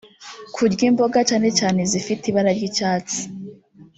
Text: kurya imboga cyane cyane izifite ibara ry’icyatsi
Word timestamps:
kurya 0.55 0.83
imboga 0.89 1.19
cyane 1.29 1.47
cyane 1.59 1.77
izifite 1.87 2.23
ibara 2.27 2.51
ry’icyatsi 2.57 3.19